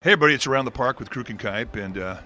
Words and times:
Hey, 0.00 0.12
everybody, 0.12 0.34
it's 0.34 0.46
Around 0.46 0.66
the 0.66 0.70
Park 0.70 1.00
with 1.00 1.10
Kruk 1.10 1.28
and 1.28 1.40
Kuip. 1.40 1.74
And 1.74 1.98
uh, 1.98 2.18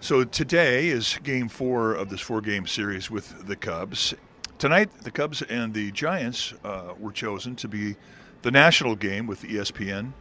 so 0.00 0.24
today 0.24 0.88
is 0.88 1.18
game 1.22 1.46
four 1.46 1.92
of 1.92 2.08
this 2.08 2.22
four 2.22 2.40
game 2.40 2.66
series 2.66 3.10
with 3.10 3.46
the 3.46 3.54
Cubs. 3.54 4.14
Tonight, 4.56 4.88
the 5.02 5.10
Cubs 5.10 5.42
and 5.42 5.74
the 5.74 5.92
Giants 5.92 6.54
uh, 6.64 6.94
were 6.98 7.12
chosen 7.12 7.54
to 7.56 7.68
be 7.68 7.96
the 8.40 8.50
national 8.50 8.96
game 8.96 9.26
with 9.26 9.42
ESPN. 9.42 10.14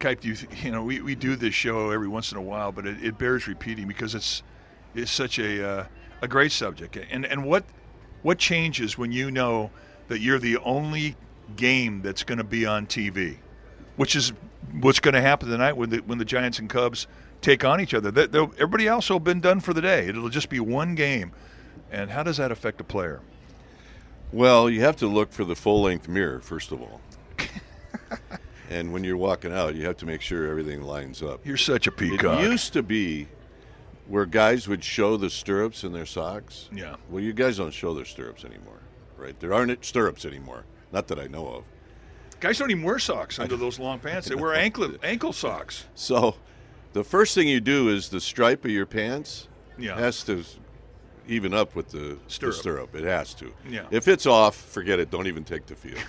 Kuip, 0.00 0.24
you, 0.24 0.34
you 0.64 0.70
know, 0.70 0.82
we, 0.82 1.02
we 1.02 1.14
do 1.14 1.36
this 1.36 1.52
show 1.52 1.90
every 1.90 2.08
once 2.08 2.32
in 2.32 2.38
a 2.38 2.42
while, 2.42 2.72
but 2.72 2.86
it, 2.86 3.04
it 3.04 3.18
bears 3.18 3.46
repeating 3.46 3.86
because 3.86 4.14
it's 4.14 4.42
it's 4.94 5.12
such 5.12 5.38
a 5.38 5.62
uh, 5.62 5.86
a 6.22 6.26
great 6.26 6.52
subject. 6.52 6.96
And 7.10 7.26
and 7.26 7.44
what 7.44 7.64
what 8.22 8.38
changes 8.38 8.96
when 8.96 9.12
you 9.12 9.30
know 9.30 9.70
that 10.08 10.20
you're 10.20 10.38
the 10.38 10.56
only 10.56 11.16
game 11.54 12.00
that's 12.00 12.24
going 12.24 12.38
to 12.38 12.44
be 12.44 12.64
on 12.64 12.86
TV, 12.86 13.36
which 13.96 14.16
is 14.16 14.32
what's 14.80 15.00
going 15.00 15.14
to 15.14 15.20
happen 15.20 15.48
tonight 15.48 15.76
when 15.76 15.90
the 15.90 15.98
when 15.98 16.18
the 16.18 16.24
Giants 16.24 16.58
and 16.58 16.68
Cubs 16.68 17.06
take 17.40 17.64
on 17.64 17.80
each 17.80 17.94
other. 17.94 18.08
Everybody 18.08 18.88
else 18.88 19.10
will 19.10 19.16
have 19.16 19.24
been 19.24 19.40
done 19.40 19.60
for 19.60 19.72
the 19.72 19.82
day. 19.82 20.06
It'll 20.06 20.28
just 20.28 20.48
be 20.48 20.60
one 20.60 20.94
game. 20.94 21.32
And 21.90 22.10
how 22.10 22.22
does 22.22 22.38
that 22.38 22.50
affect 22.50 22.80
a 22.80 22.84
player? 22.84 23.20
Well, 24.32 24.70
you 24.70 24.80
have 24.80 24.96
to 24.96 25.06
look 25.06 25.32
for 25.32 25.44
the 25.44 25.54
full 25.54 25.82
length 25.82 26.08
mirror 26.08 26.40
first 26.40 26.72
of 26.72 26.80
all. 26.80 27.00
and 28.70 28.92
when 28.92 29.04
you're 29.04 29.16
walking 29.16 29.52
out, 29.52 29.74
you 29.74 29.84
have 29.84 29.98
to 29.98 30.06
make 30.06 30.22
sure 30.22 30.48
everything 30.48 30.82
lines 30.82 31.22
up. 31.22 31.44
You're 31.44 31.58
such 31.58 31.86
a 31.86 31.92
peacock. 31.92 32.40
It 32.40 32.50
used 32.50 32.72
to 32.72 32.82
be 32.82 33.28
where 34.08 34.26
guys 34.26 34.68
would 34.68 34.82
show 34.82 35.16
the 35.16 35.28
stirrups 35.28 35.84
in 35.84 35.92
their 35.92 36.06
socks. 36.06 36.68
Yeah. 36.72 36.96
Well, 37.10 37.22
you 37.22 37.32
guys 37.32 37.58
don't 37.58 37.72
show 37.72 37.94
their 37.94 38.04
stirrups 38.04 38.44
anymore, 38.44 38.80
right? 39.16 39.38
There 39.38 39.52
aren't 39.52 39.84
stirrups 39.84 40.24
anymore. 40.24 40.64
Not 40.92 41.08
that 41.08 41.18
I 41.18 41.26
know 41.26 41.46
of. 41.48 41.64
Guys 42.42 42.58
don't 42.58 42.72
even 42.72 42.82
wear 42.82 42.98
socks 42.98 43.38
under 43.38 43.56
those 43.64 43.78
long 43.78 44.00
pants. 44.00 44.28
They 44.28 44.34
wear 44.34 44.52
ankle 44.52 44.96
ankle 45.04 45.32
socks. 45.32 45.86
So, 45.94 46.34
the 46.92 47.04
first 47.04 47.36
thing 47.36 47.46
you 47.46 47.60
do 47.60 47.88
is 47.88 48.08
the 48.08 48.20
stripe 48.20 48.64
of 48.64 48.72
your 48.72 48.84
pants 48.84 49.46
yeah. 49.78 49.96
has 49.96 50.24
to 50.24 50.44
even 51.28 51.54
up 51.54 51.76
with 51.76 51.90
the 51.90 52.18
stirrup. 52.26 52.54
the 52.54 52.60
stirrup. 52.60 52.94
It 52.96 53.04
has 53.04 53.32
to. 53.34 53.52
Yeah. 53.70 53.86
If 53.92 54.08
it's 54.08 54.26
off, 54.26 54.56
forget 54.56 54.98
it. 54.98 55.08
Don't 55.08 55.28
even 55.28 55.44
take 55.44 55.66
the 55.66 55.76
field. 55.76 56.04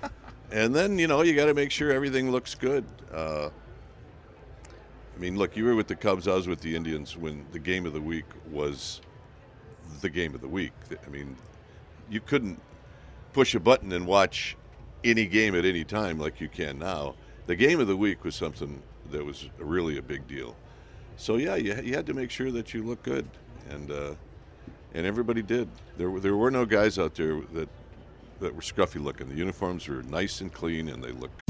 and 0.52 0.72
then 0.72 1.00
you 1.00 1.08
know 1.08 1.22
you 1.22 1.34
got 1.34 1.46
to 1.46 1.54
make 1.54 1.72
sure 1.72 1.90
everything 1.90 2.30
looks 2.30 2.54
good. 2.54 2.84
Uh, 3.12 3.46
I 3.46 5.18
mean, 5.18 5.36
look, 5.36 5.56
you 5.56 5.64
were 5.64 5.74
with 5.74 5.88
the 5.88 5.96
Cubs. 5.96 6.28
I 6.28 6.34
was 6.34 6.46
with 6.46 6.60
the 6.60 6.76
Indians 6.76 7.16
when 7.16 7.44
the 7.50 7.58
game 7.58 7.86
of 7.86 7.92
the 7.92 8.00
week 8.00 8.26
was 8.52 9.00
the 10.00 10.08
game 10.08 10.32
of 10.32 10.42
the 10.42 10.48
week. 10.48 10.74
I 11.04 11.10
mean, 11.10 11.36
you 12.08 12.20
couldn't 12.20 12.60
push 13.32 13.56
a 13.56 13.60
button 13.60 13.90
and 13.90 14.06
watch 14.06 14.56
any 15.04 15.26
game 15.26 15.54
at 15.54 15.64
any 15.64 15.84
time 15.84 16.18
like 16.18 16.40
you 16.40 16.48
can 16.48 16.78
now. 16.78 17.14
The 17.46 17.56
game 17.56 17.80
of 17.80 17.86
the 17.86 17.96
week 17.96 18.24
was 18.24 18.34
something 18.34 18.82
that 19.10 19.24
was 19.24 19.48
really 19.58 19.98
a 19.98 20.02
big 20.02 20.26
deal. 20.26 20.56
So 21.16 21.36
yeah, 21.36 21.56
you, 21.56 21.74
you 21.82 21.94
had 21.94 22.06
to 22.06 22.14
make 22.14 22.30
sure 22.30 22.50
that 22.52 22.72
you 22.72 22.82
look 22.82 23.02
good, 23.02 23.26
and 23.70 23.90
uh, 23.90 24.14
and 24.94 25.06
everybody 25.06 25.42
did. 25.42 25.68
There 25.98 26.10
were 26.10 26.20
there 26.20 26.36
were 26.36 26.50
no 26.50 26.64
guys 26.64 26.98
out 26.98 27.14
there 27.14 27.40
that 27.52 27.68
that 28.40 28.54
were 28.54 28.62
scruffy 28.62 29.02
looking. 29.02 29.28
The 29.28 29.36
uniforms 29.36 29.86
were 29.88 30.02
nice 30.04 30.40
and 30.40 30.52
clean, 30.52 30.88
and 30.88 31.02
they 31.02 31.12
looked. 31.12 31.40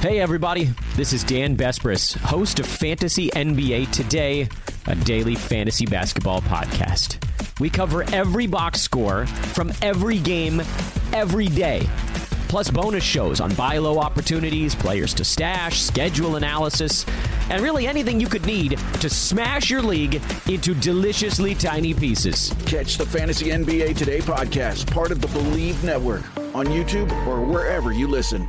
Hey 0.00 0.18
everybody, 0.18 0.70
this 0.96 1.12
is 1.12 1.22
Dan 1.22 1.56
Besbris, 1.56 2.16
host 2.16 2.58
of 2.58 2.66
Fantasy 2.66 3.28
NBA 3.30 3.92
Today, 3.92 4.48
a 4.86 4.96
daily 4.96 5.36
fantasy 5.36 5.86
basketball 5.86 6.40
podcast. 6.42 7.22
We 7.60 7.70
cover 7.70 8.02
every 8.12 8.48
box 8.48 8.80
score 8.80 9.26
from 9.26 9.72
every 9.80 10.18
game, 10.18 10.60
every 11.12 11.46
day 11.46 11.86
plus 12.52 12.70
bonus 12.70 13.02
shows 13.02 13.40
on 13.40 13.54
buy 13.54 13.78
low 13.78 13.98
opportunities, 13.98 14.74
players 14.74 15.14
to 15.14 15.24
stash, 15.24 15.80
schedule 15.80 16.36
analysis, 16.36 17.06
and 17.48 17.62
really 17.62 17.86
anything 17.86 18.20
you 18.20 18.26
could 18.26 18.44
need 18.44 18.78
to 19.00 19.08
smash 19.08 19.70
your 19.70 19.80
league 19.80 20.20
into 20.50 20.74
deliciously 20.74 21.54
tiny 21.54 21.94
pieces. 21.94 22.52
Catch 22.66 22.98
the 22.98 23.06
Fantasy 23.06 23.46
NBA 23.46 23.96
Today 23.96 24.18
podcast, 24.18 24.92
part 24.92 25.10
of 25.10 25.22
the 25.22 25.28
Believe 25.28 25.82
Network, 25.82 26.20
on 26.54 26.66
YouTube 26.66 27.10
or 27.26 27.40
wherever 27.40 27.90
you 27.90 28.06
listen. 28.06 28.46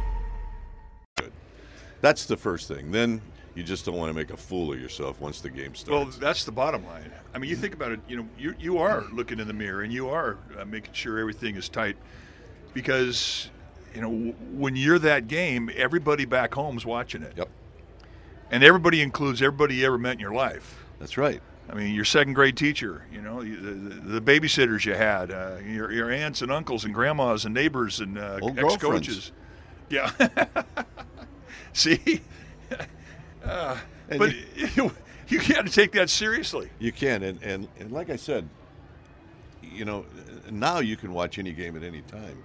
That's 2.01 2.25
the 2.25 2.35
first 2.35 2.67
thing. 2.67 2.91
Then 2.91 3.21
you 3.55 3.63
just 3.63 3.85
don't 3.85 3.95
want 3.95 4.09
to 4.09 4.13
make 4.13 4.31
a 4.31 4.37
fool 4.37 4.73
of 4.73 4.81
yourself 4.81 5.21
once 5.21 5.39
the 5.39 5.49
game 5.49 5.75
starts. 5.75 5.89
Well, 5.89 6.19
that's 6.19 6.43
the 6.43 6.51
bottom 6.51 6.85
line. 6.87 7.09
I 7.33 7.37
mean, 7.37 7.49
you 7.49 7.55
think 7.55 7.73
about 7.73 7.93
it. 7.93 8.01
You 8.09 8.17
know, 8.17 8.27
you 8.37 8.53
you 8.59 8.79
are 8.79 9.05
looking 9.13 9.39
in 9.39 9.47
the 9.47 9.53
mirror 9.53 9.81
and 9.81 9.93
you 9.93 10.09
are 10.09 10.39
uh, 10.59 10.65
making 10.65 10.91
sure 10.91 11.19
everything 11.19 11.55
is 11.55 11.69
tight 11.69 11.95
because 12.73 13.49
you 13.93 14.01
know, 14.01 14.33
when 14.53 14.75
you're 14.75 14.99
that 14.99 15.27
game, 15.27 15.69
everybody 15.75 16.25
back 16.25 16.53
home's 16.53 16.85
watching 16.85 17.21
it. 17.21 17.33
Yep. 17.37 17.49
And 18.51 18.63
everybody 18.63 19.01
includes 19.01 19.41
everybody 19.41 19.75
you 19.75 19.85
ever 19.85 19.97
met 19.97 20.13
in 20.13 20.19
your 20.19 20.33
life. 20.33 20.83
That's 20.99 21.17
right. 21.17 21.41
I 21.69 21.75
mean, 21.75 21.95
your 21.95 22.05
second 22.05 22.33
grade 22.33 22.57
teacher, 22.57 23.05
you 23.11 23.21
know, 23.21 23.41
the, 23.41 23.55
the, 23.55 24.19
the 24.19 24.21
babysitters 24.21 24.85
you 24.85 24.93
had, 24.93 25.31
uh, 25.31 25.57
your, 25.65 25.91
your 25.91 26.11
aunts 26.11 26.41
and 26.41 26.51
uncles 26.51 26.85
and 26.85 26.93
grandmas 26.93 27.45
and 27.45 27.53
neighbors 27.53 27.99
and 27.99 28.17
uh, 28.17 28.39
ex 28.57 28.77
coaches. 28.77 29.31
Yeah. 29.89 30.11
See? 31.73 32.21
Uh, 33.43 33.77
but 34.07 34.33
you, 34.33 34.45
you, 34.75 34.91
you 35.27 35.53
got 35.53 35.65
to 35.65 35.71
take 35.71 35.91
that 35.91 36.09
seriously. 36.09 36.69
You 36.79 36.93
can. 36.93 37.21
And, 37.23 37.43
and, 37.43 37.67
and 37.77 37.91
like 37.91 38.09
I 38.09 38.15
said, 38.15 38.47
you 39.61 39.83
know, 39.83 40.05
now 40.49 40.79
you 40.79 40.95
can 40.95 41.11
watch 41.11 41.39
any 41.39 41.51
game 41.51 41.75
at 41.75 41.83
any 41.83 42.01
time 42.03 42.41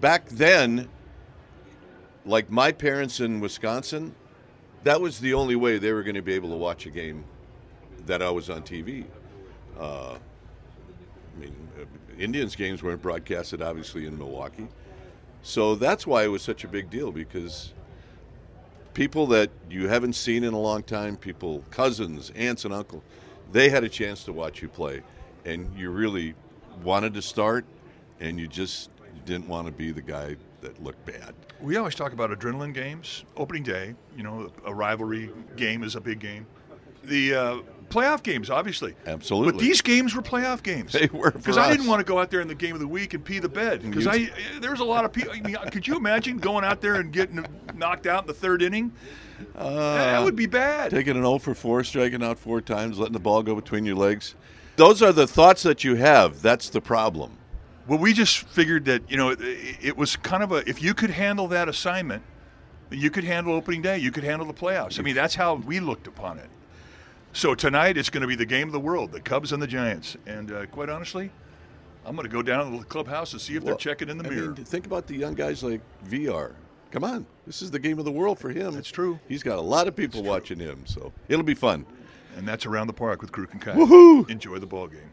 back 0.00 0.28
then, 0.28 0.88
like 2.24 2.50
my 2.50 2.72
parents 2.72 3.20
in 3.20 3.40
Wisconsin, 3.40 4.14
that 4.84 5.00
was 5.00 5.18
the 5.20 5.34
only 5.34 5.56
way 5.56 5.78
they 5.78 5.92
were 5.92 6.02
going 6.02 6.16
to 6.16 6.22
be 6.22 6.34
able 6.34 6.50
to 6.50 6.56
watch 6.56 6.86
a 6.86 6.90
game 6.90 7.24
that 8.06 8.22
I 8.22 8.30
was 8.30 8.50
on 8.50 8.62
TV. 8.62 9.04
Uh, 9.78 10.14
I 10.14 11.40
mean, 11.40 11.54
uh, 11.80 11.84
Indians 12.18 12.56
games 12.56 12.82
weren't 12.82 13.02
broadcasted 13.02 13.60
obviously 13.60 14.06
in 14.06 14.16
Milwaukee, 14.16 14.68
so 15.42 15.74
that's 15.74 16.06
why 16.06 16.24
it 16.24 16.28
was 16.28 16.42
such 16.42 16.64
a 16.64 16.68
big 16.68 16.88
deal 16.88 17.12
because 17.12 17.72
people 18.94 19.26
that 19.26 19.50
you 19.70 19.88
haven't 19.88 20.14
seen 20.14 20.42
in 20.42 20.54
a 20.54 20.58
long 20.58 20.82
time, 20.82 21.16
people, 21.16 21.62
cousins, 21.70 22.32
aunts, 22.34 22.64
and 22.64 22.72
uncles, 22.72 23.02
they 23.52 23.68
had 23.68 23.84
a 23.84 23.88
chance 23.88 24.24
to 24.24 24.32
watch 24.32 24.62
you 24.62 24.68
play, 24.68 25.02
and 25.44 25.68
you 25.78 25.90
really 25.90 26.34
wanted 26.82 27.12
to 27.14 27.22
start, 27.22 27.64
and 28.20 28.40
you 28.40 28.48
just 28.48 28.90
didn't 29.24 29.48
want 29.48 29.66
to 29.66 29.72
be 29.72 29.92
the 29.92 30.02
guy 30.02 30.36
that 30.60 30.82
looked 30.82 31.04
bad. 31.06 31.34
We 31.60 31.76
always 31.76 31.94
talk 31.94 32.12
about 32.12 32.30
adrenaline 32.30 32.74
games, 32.74 33.24
opening 33.36 33.62
day. 33.62 33.94
You 34.16 34.22
know, 34.22 34.52
a 34.64 34.74
rivalry 34.74 35.30
game 35.56 35.82
is 35.82 35.96
a 35.96 36.00
big 36.00 36.18
game. 36.18 36.46
The 37.04 37.34
uh, 37.34 37.58
playoff 37.88 38.22
games, 38.22 38.50
obviously. 38.50 38.94
Absolutely. 39.06 39.52
But 39.52 39.60
these 39.60 39.80
games 39.80 40.14
were 40.14 40.22
playoff 40.22 40.62
games. 40.62 40.92
They 40.92 41.08
were 41.12 41.30
because 41.30 41.56
I 41.56 41.70
didn't 41.70 41.86
want 41.86 42.00
to 42.00 42.04
go 42.04 42.18
out 42.18 42.30
there 42.30 42.40
in 42.40 42.48
the 42.48 42.54
game 42.54 42.74
of 42.74 42.80
the 42.80 42.88
week 42.88 43.14
and 43.14 43.24
pee 43.24 43.38
the 43.38 43.48
bed 43.48 43.82
because 43.82 44.06
I 44.06 44.30
there 44.60 44.70
was 44.70 44.80
a 44.80 44.84
lot 44.84 45.04
of 45.04 45.12
people. 45.12 45.32
I 45.32 45.40
mean, 45.40 45.56
could 45.70 45.86
you 45.86 45.96
imagine 45.96 46.38
going 46.38 46.64
out 46.64 46.80
there 46.80 46.96
and 46.96 47.12
getting 47.12 47.44
knocked 47.74 48.06
out 48.06 48.24
in 48.24 48.26
the 48.26 48.34
third 48.34 48.62
inning? 48.62 48.92
Uh, 49.54 49.94
that 49.94 50.22
would 50.22 50.36
be 50.36 50.46
bad. 50.46 50.90
Taking 50.90 51.16
an 51.16 51.22
0 51.22 51.38
for 51.38 51.54
4, 51.54 51.84
striking 51.84 52.22
out 52.22 52.38
four 52.38 52.60
times, 52.60 52.98
letting 52.98 53.12
the 53.12 53.20
ball 53.20 53.42
go 53.42 53.54
between 53.54 53.84
your 53.84 53.96
legs. 53.96 54.34
Those 54.76 55.02
are 55.02 55.12
the 55.12 55.26
thoughts 55.26 55.62
that 55.62 55.84
you 55.84 55.94
have. 55.96 56.42
That's 56.42 56.70
the 56.70 56.80
problem. 56.80 57.36
Well, 57.86 57.98
we 57.98 58.12
just 58.12 58.38
figured 58.48 58.84
that 58.86 59.08
you 59.10 59.16
know 59.16 59.30
it, 59.30 59.38
it, 59.40 59.96
was 59.96 60.16
kind 60.16 60.42
of 60.42 60.52
a 60.52 60.68
if 60.68 60.82
you 60.82 60.92
could 60.92 61.10
handle 61.10 61.46
that 61.48 61.68
assignment, 61.68 62.22
you 62.90 63.10
could 63.10 63.24
handle 63.24 63.54
opening 63.54 63.82
day, 63.82 63.98
you 63.98 64.10
could 64.10 64.24
handle 64.24 64.46
the 64.46 64.54
playoffs. 64.54 64.98
I 64.98 65.02
mean, 65.02 65.14
that's 65.14 65.34
how 65.34 65.54
we 65.54 65.78
looked 65.80 66.06
upon 66.06 66.38
it. 66.38 66.50
So 67.32 67.54
tonight 67.54 67.96
it's 67.96 68.10
going 68.10 68.22
to 68.22 68.26
be 68.26 68.34
the 68.34 68.46
game 68.46 68.66
of 68.66 68.72
the 68.72 68.80
world, 68.80 69.12
the 69.12 69.20
Cubs 69.20 69.52
and 69.52 69.62
the 69.62 69.66
Giants. 69.66 70.16
And 70.26 70.50
uh, 70.50 70.66
quite 70.66 70.88
honestly, 70.88 71.30
I'm 72.04 72.16
going 72.16 72.26
to 72.26 72.32
go 72.32 72.42
down 72.42 72.72
to 72.72 72.78
the 72.78 72.84
clubhouse 72.84 73.32
and 73.32 73.40
see 73.42 73.56
if 73.56 73.62
well, 73.62 73.74
they're 73.74 73.78
checking 73.78 74.08
in 74.08 74.18
the 74.18 74.24
I 74.24 74.30
mirror. 74.30 74.52
Mean, 74.52 74.64
think 74.64 74.86
about 74.86 75.06
the 75.06 75.16
young 75.16 75.34
guys 75.34 75.62
like 75.62 75.80
VR. 76.08 76.52
Come 76.90 77.04
on, 77.04 77.26
this 77.46 77.62
is 77.62 77.70
the 77.70 77.78
game 77.78 77.98
of 77.98 78.04
the 78.04 78.12
world 78.12 78.38
for 78.38 78.50
him. 78.50 78.72
That's 78.72 78.88
true. 78.88 79.18
He's 79.28 79.42
got 79.42 79.58
a 79.58 79.62
lot 79.62 79.86
of 79.86 79.94
people 79.94 80.22
watching 80.22 80.58
him, 80.58 80.86
so 80.86 81.12
it'll 81.28 81.44
be 81.44 81.54
fun. 81.54 81.84
And 82.36 82.48
that's 82.48 82.64
around 82.64 82.86
the 82.86 82.92
park 82.92 83.20
with 83.20 83.32
Kruk 83.32 83.52
and 83.52 83.60
Kuip. 83.60 83.74
Woohoo! 83.74 84.30
Enjoy 84.30 84.58
the 84.58 84.66
ball 84.66 84.86
game. 84.86 85.10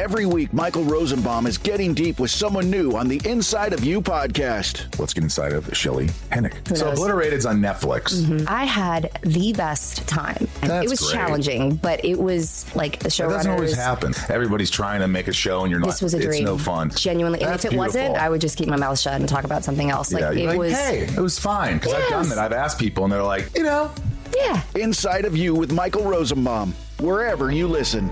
Every 0.00 0.24
week, 0.24 0.54
Michael 0.54 0.84
Rosenbaum 0.84 1.46
is 1.46 1.58
getting 1.58 1.92
deep 1.92 2.20
with 2.20 2.30
someone 2.30 2.70
new 2.70 2.92
on 2.92 3.06
the 3.06 3.20
Inside 3.26 3.74
of 3.74 3.84
You 3.84 4.00
podcast. 4.00 4.98
Let's 4.98 5.12
get 5.12 5.22
inside 5.24 5.52
of 5.52 5.76
Shelley 5.76 6.06
Hennig. 6.32 6.54
Who 6.68 6.74
So 6.76 6.86
knows? 6.86 6.98
Obliterated's 6.98 7.44
on 7.44 7.58
Netflix. 7.60 8.22
Mm-hmm. 8.22 8.46
I 8.48 8.64
had 8.64 9.10
the 9.22 9.52
best 9.52 10.08
time. 10.08 10.48
That's 10.62 10.86
it 10.86 10.88
was 10.88 11.00
great. 11.00 11.12
challenging, 11.12 11.76
but 11.76 12.02
it 12.02 12.18
was 12.18 12.64
like 12.74 13.00
the 13.00 13.10
show. 13.10 13.28
That 13.28 13.36
doesn't 13.36 13.52
always 13.52 13.76
happen. 13.76 14.14
Everybody's 14.30 14.70
trying 14.70 15.00
to 15.00 15.06
make 15.06 15.28
a 15.28 15.34
show, 15.34 15.64
and 15.64 15.70
you're 15.70 15.80
not. 15.80 15.88
This 15.88 16.00
was 16.00 16.14
a 16.14 16.16
it's 16.16 16.24
dream. 16.26 16.44
no 16.44 16.56
fun. 16.56 16.88
Genuinely. 16.96 17.42
And 17.42 17.54
if 17.54 17.66
it 17.66 17.74
wasn't. 17.74 18.16
I 18.16 18.30
would 18.30 18.40
just 18.40 18.56
keep 18.56 18.68
my 18.70 18.76
mouth 18.76 18.98
shut 18.98 19.20
and 19.20 19.28
talk 19.28 19.44
about 19.44 19.64
something 19.64 19.90
else. 19.90 20.14
Like 20.14 20.22
yeah, 20.22 20.30
it 20.30 20.38
you're 20.38 20.46
like, 20.48 20.58
was 20.58 20.72
hey, 20.72 21.00
it 21.14 21.20
was 21.20 21.38
fine 21.38 21.74
because 21.76 21.92
I've 21.92 22.08
done 22.08 22.24
Yes. 22.24 22.34
that. 22.36 22.38
I've 22.38 22.52
asked 22.54 22.78
people, 22.78 23.04
and 23.04 23.12
they're 23.12 23.22
like, 23.22 23.54
you 23.54 23.64
know, 23.64 23.90
Yeah. 24.34 24.62
Inside 24.76 25.26
of 25.26 25.36
You 25.36 25.54
with 25.54 25.72
Michael 25.72 26.04
Rosenbaum, 26.04 26.74
wherever 27.00 27.50
you 27.52 27.68
listen. 27.68 28.10